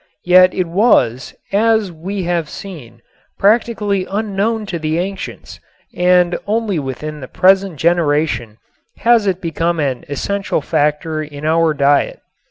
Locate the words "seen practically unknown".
2.49-4.65